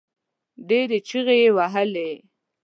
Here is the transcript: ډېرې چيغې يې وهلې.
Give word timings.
ډېرې 0.67 0.97
چيغې 1.07 1.35
يې 1.43 1.49
وهلې. 1.57 2.11